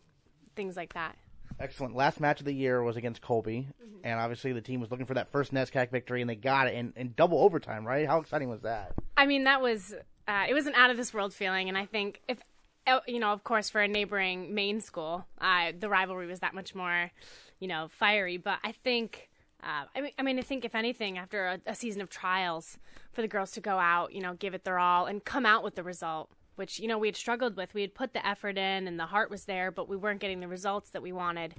[0.55, 1.17] things like that.
[1.61, 1.95] Excellent.
[1.95, 3.99] Last match of the year was against Colby, mm-hmm.
[4.05, 6.75] and obviously the team was looking for that first NESCAC victory, and they got it
[6.75, 7.87] in, in double overtime.
[7.87, 8.07] Right?
[8.07, 8.93] How exciting was that?
[9.17, 9.95] I mean, that was
[10.29, 12.39] uh, it was an out of this world feeling, and I think if
[13.07, 16.75] you know, of course, for a neighboring Maine school, uh, the rivalry was that much
[16.75, 17.11] more
[17.63, 18.39] you know, fiery.
[18.39, 19.31] But I think,
[19.63, 22.77] uh, I mean, I mean, I think if anything, after a, a, season of trials,
[23.13, 25.63] for the girls to go out, you know, give it their all and come out
[25.63, 27.73] with the result, which you know we had struggled with.
[27.73, 30.41] We had put the effort in and the heart was there, but we weren't getting
[30.41, 31.55] the results that we wanted.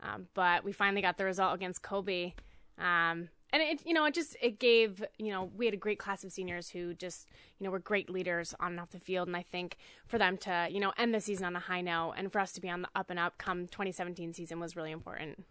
[0.00, 2.34] Um, but we finally got the result against Colby,
[2.78, 5.98] Um, and it you know it just it gave you know we had a great
[5.98, 9.28] class of seniors who just you know were great leaders on and off the field
[9.28, 12.14] and i think for them to you know end the season on a high note
[12.16, 14.90] and for us to be on the up and up come 2017 season was really
[14.90, 15.44] important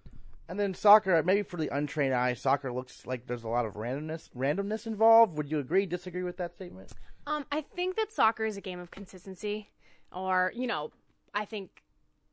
[0.52, 3.76] and then soccer, maybe for the untrained eye, soccer looks like there's a lot of
[3.76, 5.38] randomness randomness involved.
[5.38, 6.92] Would you agree, disagree with that statement?
[7.26, 9.70] Um, I think that soccer is a game of consistency,
[10.12, 10.92] or you know,
[11.34, 11.84] I think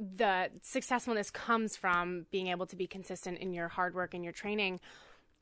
[0.00, 4.32] the successfulness comes from being able to be consistent in your hard work and your
[4.32, 4.80] training.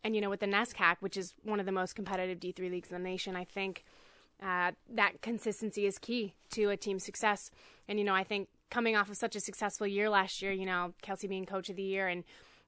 [0.07, 2.92] And you know, with the NESCAC, which is one of the most competitive D3 leagues
[2.92, 3.85] in the nation, I think
[4.40, 7.51] uh, that consistency is key to a team's success.
[7.88, 10.64] And you know, I think coming off of such a successful year last year, you
[10.64, 12.23] know, Kelsey being coach of the year and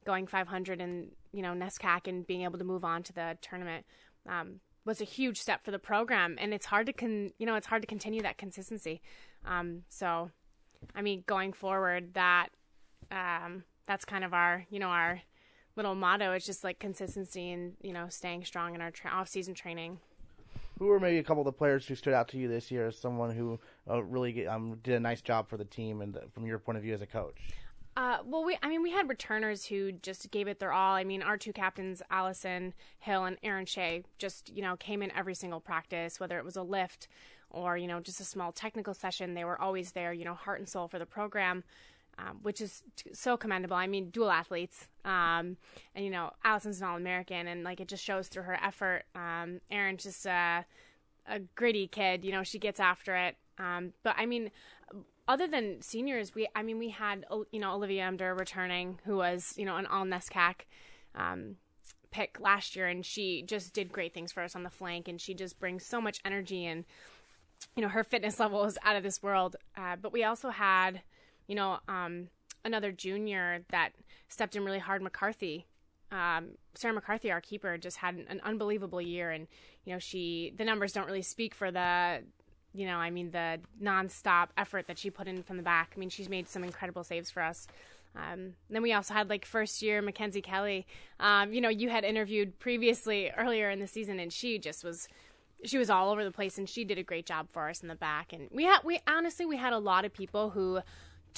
[0.04, 3.86] going 500 and you know NESCAC and being able to move on to the tournament
[4.28, 6.34] um, was a huge step for the program.
[6.40, 9.00] And it's hard to con you know it's hard to continue that consistency.
[9.46, 10.32] Um, so,
[10.92, 12.48] I mean, going forward, that
[13.12, 15.20] um, that's kind of our you know our
[15.78, 19.28] little motto It's just like consistency and you know staying strong in our tra- off
[19.28, 19.98] season training.
[20.78, 22.88] Who are maybe a couple of the players who stood out to you this year
[22.88, 23.58] as someone who
[23.90, 26.84] uh, really um, did a nice job for the team and from your point of
[26.84, 27.36] view as a coach?
[27.96, 30.94] Uh, well, we I mean we had returners who just gave it their all.
[30.94, 35.10] I mean our two captains, Allison Hill and Aaron Shea, just you know came in
[35.12, 37.08] every single practice, whether it was a lift
[37.50, 39.34] or you know just a small technical session.
[39.34, 41.64] They were always there, you know, heart and soul for the program.
[42.18, 43.76] Um, which is t- so commendable.
[43.76, 45.56] I mean, dual athletes, um,
[45.94, 49.04] and you know, Allison's an all-American, and like it just shows through her effort.
[49.14, 50.64] Um, Aaron's just a,
[51.28, 52.24] a gritty kid.
[52.24, 53.36] You know, she gets after it.
[53.58, 54.50] Um, but I mean,
[55.28, 59.54] other than seniors, we I mean we had you know Olivia Emder returning, who was
[59.56, 60.62] you know an all NESCAC
[61.14, 61.56] um,
[62.10, 65.20] pick last year, and she just did great things for us on the flank, and
[65.20, 66.84] she just brings so much energy and
[67.76, 69.56] you know her fitness level is out of this world.
[69.76, 71.02] Uh, but we also had
[71.48, 72.28] you know um,
[72.64, 73.90] another junior that
[74.28, 75.66] stepped in really hard, McCarthy.
[76.10, 79.48] Um, Sarah McCarthy, our keeper, just had an, an unbelievable year, and
[79.84, 82.22] you know she the numbers don't really speak for the
[82.74, 85.92] you know, I mean, the nonstop effort that she put in from the back.
[85.96, 87.66] I mean, she's made some incredible saves for us.
[88.14, 90.86] Um, then we also had like first year Mackenzie Kelly.
[91.20, 95.08] Um, you know, you had interviewed previously earlier in the season, and she just was
[95.64, 97.88] she was all over the place, and she did a great job for us in
[97.88, 98.32] the back.
[98.32, 100.80] And we had we honestly we had a lot of people who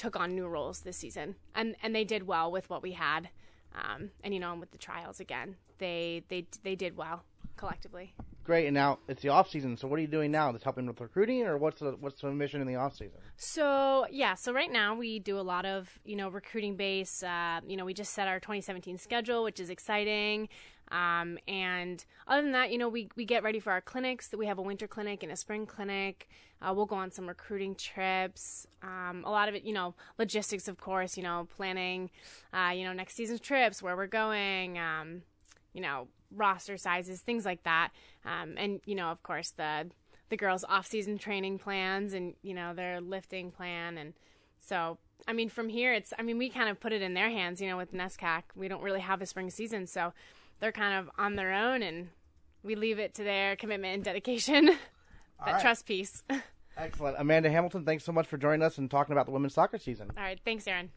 [0.01, 3.29] took on new roles this season, and and they did well with what we had.
[3.75, 7.25] Um, and you know, with the trials again, they they they did well
[7.57, 8.15] collectively
[8.51, 8.67] great.
[8.67, 9.77] And now it's the off season.
[9.77, 10.51] So what are you doing now?
[10.51, 13.21] Just helping with recruiting, or what's the what's the mission in the off season?
[13.37, 17.23] So yeah, so right now we do a lot of you know recruiting base.
[17.23, 20.49] Uh, you know, we just set our 2017 schedule, which is exciting.
[20.91, 24.35] Um, and other than that, you know, we, we get ready for our clinics.
[24.37, 26.29] We have a winter clinic and a spring clinic.
[26.61, 28.67] Uh, we'll go on some recruiting trips.
[28.83, 32.11] Um, a lot of it, you know, logistics, of course, you know, planning,
[32.53, 35.23] uh, you know, next season's trips, where we're going, um,
[35.73, 37.91] you know, roster sizes, things like that.
[38.25, 39.91] Um, and you know, of course, the
[40.29, 44.15] the girls' off-season training plans and you know their lifting plan, and
[44.61, 47.31] so I mean, from here, it's I mean, we kind of put it in their
[47.31, 47.61] hands.
[47.61, 50.13] You know, with NESCAC, we don't really have a spring season, so
[50.61, 52.09] they're kind of on their own, and
[52.63, 54.67] we leave it to their commitment and dedication,
[55.45, 55.61] that right.
[55.61, 56.23] trust piece.
[56.77, 57.85] Excellent, Amanda Hamilton.
[57.85, 60.11] Thanks so much for joining us and talking about the women's soccer season.
[60.17, 60.91] All right, thanks, Aaron.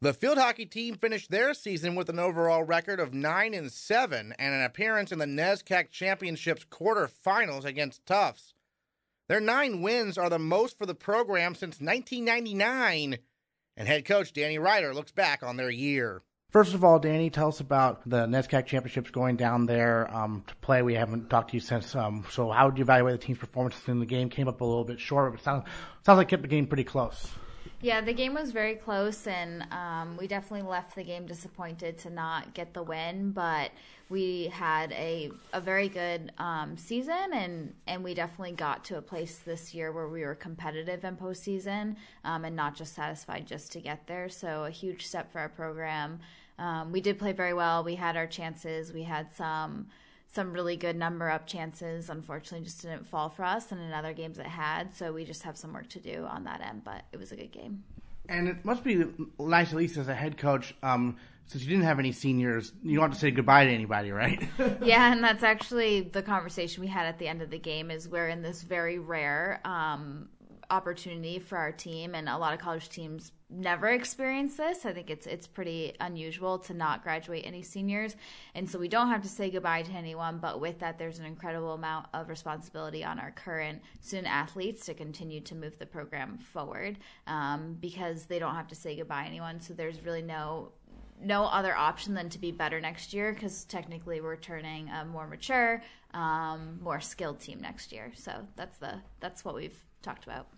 [0.00, 4.32] The field hockey team finished their season with an overall record of 9 and 7
[4.38, 8.54] and an appearance in the NESCAC Championships quarterfinals against Tufts.
[9.28, 13.18] Their 9 wins are the most for the program since 1999,
[13.76, 16.22] and head coach Danny Ryder looks back on their year.
[16.50, 20.56] First of all, Danny, tell us about the NESCAC Championships going down there um, to
[20.56, 20.80] play.
[20.80, 21.94] We haven't talked to you since.
[21.94, 24.30] Um, so, how would you evaluate the team's performance in the game?
[24.30, 25.64] Came up a little bit short, but it sounds,
[26.06, 27.28] sounds like it kept the game pretty close.
[27.82, 32.10] Yeah, the game was very close, and um, we definitely left the game disappointed to
[32.10, 33.32] not get the win.
[33.32, 33.70] But
[34.08, 39.02] we had a a very good um, season, and and we definitely got to a
[39.02, 43.72] place this year where we were competitive in postseason, um, and not just satisfied just
[43.72, 44.28] to get there.
[44.28, 46.20] So a huge step for our program.
[46.58, 47.84] Um, we did play very well.
[47.84, 48.92] We had our chances.
[48.92, 49.88] We had some
[50.26, 52.08] some really good number up chances.
[52.08, 54.94] Unfortunately, just didn't fall for us, and in other games it had.
[54.94, 57.36] So we just have some work to do on that end, but it was a
[57.36, 57.84] good game.
[58.28, 59.06] And it must be
[59.38, 61.16] nice, at least as a head coach, um,
[61.48, 64.46] since you didn't have any seniors, you don't have to say goodbye to anybody, right?
[64.82, 67.90] yeah, and that's actually the conversation we had at the end of the game.
[67.90, 70.28] Is we're in this very rare um,
[70.70, 74.84] opportunity for our team, and a lot of college teams never experience this.
[74.84, 78.14] I think it's it's pretty unusual to not graduate any seniors,
[78.54, 80.40] and so we don't have to say goodbye to anyone.
[80.40, 84.92] But with that, there's an incredible amount of responsibility on our current student athletes to
[84.92, 89.28] continue to move the program forward um, because they don't have to say goodbye to
[89.28, 89.60] anyone.
[89.60, 90.72] So there's really no
[91.22, 95.26] no other option than to be better next year because technically we're turning a more
[95.26, 95.82] mature,
[96.14, 98.12] um, more skilled team next year.
[98.14, 100.48] So that's the that's what we've talked about.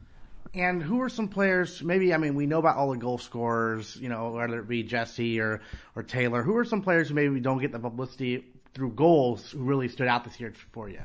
[0.55, 1.83] And who are some players?
[1.83, 4.83] Maybe I mean we know about all the goal scorers, you know, whether it be
[4.83, 5.61] Jesse or
[5.95, 6.43] or Taylor.
[6.43, 8.45] Who are some players who maybe don't get the publicity
[8.75, 11.03] through goals who really stood out this year for you?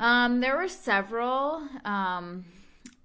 [0.00, 1.62] Um, there were several.
[1.84, 2.44] Um,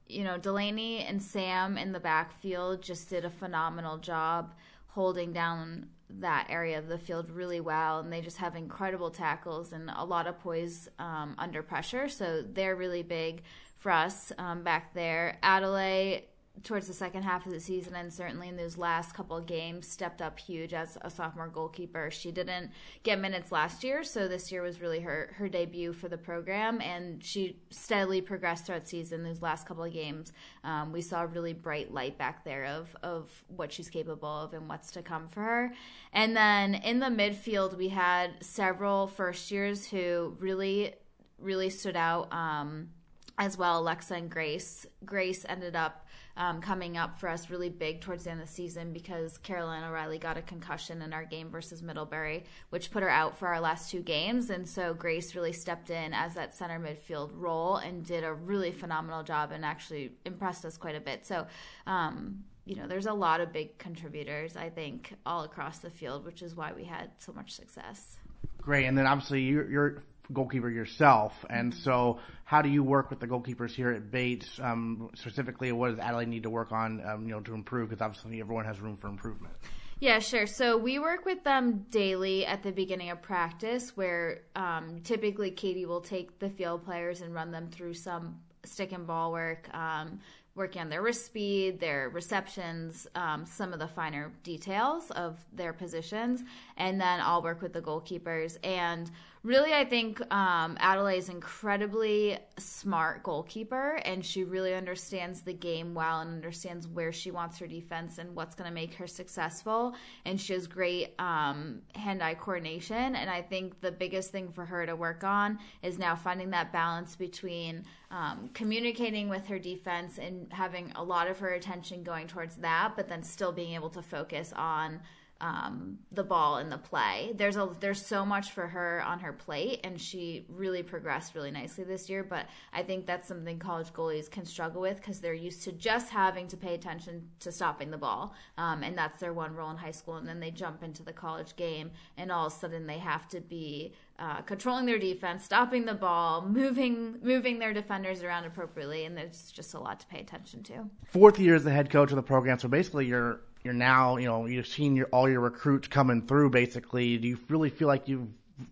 [0.08, 4.54] you know, Delaney and Sam in the backfield just did a phenomenal job
[4.94, 5.88] holding down
[6.20, 10.06] that area of the field really well, and they just have incredible tackles and a
[10.06, 12.08] lot of poise um, under pressure.
[12.08, 13.42] So they're really big
[13.80, 15.40] for us um, back there.
[15.42, 16.26] Adelaide
[16.62, 19.88] towards the second half of the season and certainly in those last couple of games
[19.88, 22.12] stepped up huge as a sophomore goalkeeper.
[22.12, 22.70] She didn't
[23.02, 26.80] get minutes last year, so this year was really her her debut for the program,
[26.80, 29.24] and she steadily progressed throughout season.
[29.24, 30.32] Those last couple of games,
[30.64, 34.54] um, we saw a really bright light back there of of what she's capable of
[34.54, 35.74] and what's to come for her.
[36.14, 40.94] And then in the midfield, we had several first years who really
[41.40, 42.32] really stood out.
[42.32, 42.90] Um,
[43.38, 44.86] as well, Alexa and Grace.
[45.04, 46.06] Grace ended up
[46.36, 49.84] um, coming up for us really big towards the end of the season because Caroline
[49.84, 53.60] O'Reilly got a concussion in our game versus Middlebury, which put her out for our
[53.60, 54.50] last two games.
[54.50, 58.72] And so Grace really stepped in as that center midfield role and did a really
[58.72, 61.26] phenomenal job and actually impressed us quite a bit.
[61.26, 61.46] So,
[61.86, 66.26] um, you know, there's a lot of big contributors, I think, all across the field,
[66.26, 68.18] which is why we had so much success.
[68.60, 68.86] Great.
[68.86, 73.28] And then obviously you're, you're goalkeeper yourself, and so how do you work with the
[73.28, 74.60] goalkeepers here at Bates?
[74.62, 77.90] Um, specifically, what does Adelaide need to work on, um, you know, to improve?
[77.90, 79.54] Because obviously everyone has room for improvement.
[80.00, 80.48] Yeah, sure.
[80.48, 85.86] So we work with them daily at the beginning of practice, where um, typically Katie
[85.86, 90.20] will take the field players and run them through some stick and ball work, um,
[90.56, 95.74] working on their wrist speed, their receptions, um, some of the finer details of their
[95.74, 96.44] positions,
[96.78, 98.58] and then I'll work with the goalkeepers.
[98.64, 99.10] And
[99.42, 105.96] really, I think um, Adelaide is incredibly smart goalkeeper, and she really understands the game
[105.96, 109.96] well and understands where she wants her defense and what's going to make her successful.
[110.24, 113.16] And she has great um, hand-eye coordination.
[113.16, 116.72] And I think the biggest thing for her to work on is now finding that
[116.72, 122.28] balance between um, communicating with her defense and having a lot of her attention going
[122.28, 125.02] towards that, but then still being able to focus on
[125.44, 127.34] um, the ball in the play.
[127.36, 131.52] There's a there's so much for her on her plate, and she really progressed really
[131.52, 132.24] nicely this year.
[132.24, 136.10] But I think that's something college goalies can struggle with because they're used to just
[136.10, 139.76] having to pay attention to stopping the ball, um, and that's their one role in
[139.76, 140.16] high school.
[140.16, 143.28] And then they jump into the college game, and all of a sudden they have
[143.30, 149.04] to be uh, controlling their defense, stopping the ball, moving moving their defenders around appropriately,
[149.04, 150.90] and there's just a lot to pay attention to.
[151.04, 154.28] Fourth year as the head coach of the program, so basically you're you're now, you
[154.28, 156.50] know, you've seen your, all your recruits coming through.
[156.50, 158.28] Basically, do you really feel like you've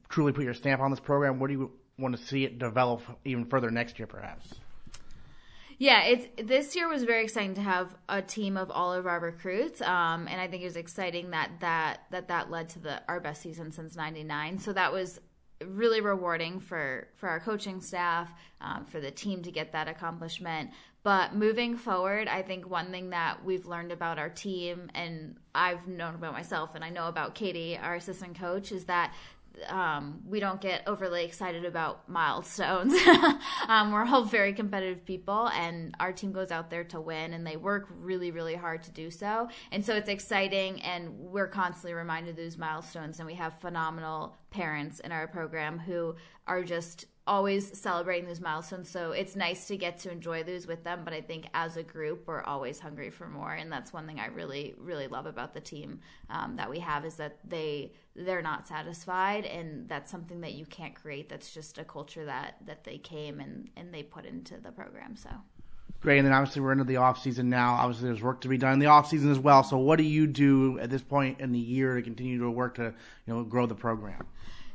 [0.09, 1.39] truly put your stamp on this program?
[1.39, 4.53] What do you want to see it develop even further next year, perhaps?
[5.77, 9.19] Yeah, it's this year was very exciting to have a team of all of our
[9.19, 13.01] recruits, um, and I think it was exciting that that that that led to the
[13.07, 14.59] our best season since '99.
[14.59, 15.19] So that was
[15.65, 18.31] really rewarding for for our coaching staff,
[18.61, 20.69] um, for the team to get that accomplishment.
[21.03, 25.87] But moving forward, I think one thing that we've learned about our team, and I've
[25.87, 29.13] known about myself, and I know about Katie, our assistant coach, is that
[29.67, 32.93] um, we don't get overly excited about milestones.
[33.67, 37.45] um, we're all very competitive people, and our team goes out there to win, and
[37.45, 39.49] they work really, really hard to do so.
[39.71, 43.19] And so it's exciting, and we're constantly reminded of those milestones.
[43.19, 46.15] And we have phenomenal parents in our program who
[46.47, 48.89] are just always celebrating those milestones.
[48.89, 51.03] So it's nice to get to enjoy those with them.
[51.05, 54.19] But I think as a group, we're always hungry for more, and that's one thing
[54.19, 58.41] I really, really love about the team um, that we have is that they they're
[58.41, 61.29] not satisfied, and that's something that you can't create.
[61.29, 65.15] That's just a culture that that they came and and they put into the program.
[65.15, 65.29] So.
[66.01, 67.75] Great, and then obviously we're into the off season now.
[67.75, 69.63] Obviously, there's work to be done in the off season as well.
[69.63, 72.75] So, what do you do at this point in the year to continue to work
[72.75, 72.93] to
[73.27, 74.25] you know grow the program?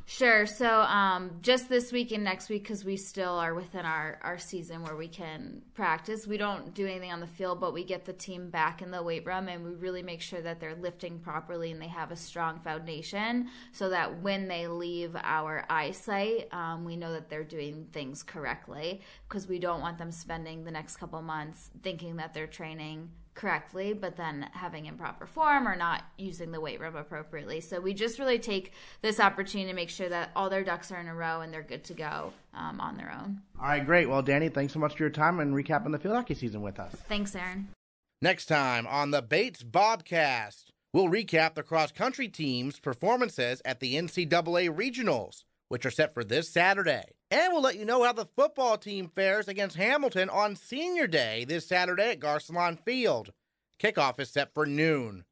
[0.09, 0.45] Sure.
[0.45, 4.37] So um, just this week and next week, because we still are within our, our
[4.37, 8.05] season where we can practice, we don't do anything on the field, but we get
[8.05, 11.19] the team back in the weight room and we really make sure that they're lifting
[11.19, 16.85] properly and they have a strong foundation so that when they leave our eyesight, um,
[16.85, 20.95] we know that they're doing things correctly because we don't want them spending the next
[20.95, 26.51] couple months thinking that they're training correctly, but then having improper form or not using
[26.51, 27.61] the weight room appropriately.
[27.61, 30.99] So we just really take this opportunity to make sure that all their ducks are
[30.99, 33.41] in a row and they're good to go um, on their own.
[33.61, 34.09] All right, great.
[34.09, 36.79] Well, Danny, thanks so much for your time and recapping the field hockey season with
[36.79, 36.93] us.
[37.07, 37.69] Thanks, Aaron.
[38.21, 40.65] Next time on the Bates Bobcast.
[40.93, 46.23] We'll recap the cross country team's performances at the NCAA regionals, which are set for
[46.23, 47.03] this Saturday.
[47.29, 51.45] And we'll let you know how the football team fares against Hamilton on Senior Day
[51.45, 53.31] this Saturday at Garcelon Field.
[53.81, 55.25] Kickoff is set for noon.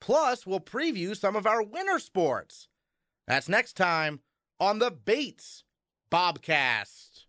[0.00, 2.68] Plus, we'll preview some of our winter sports.
[3.26, 4.20] That's next time
[4.60, 5.64] on the Bates
[6.10, 7.24] Bobcast.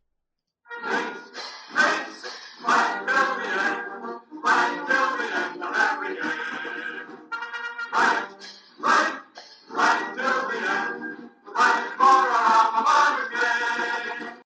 [7.91, 8.27] Right,
[8.79, 9.19] right,
[9.71, 11.29] right till the end.
[11.55, 11.88] Right.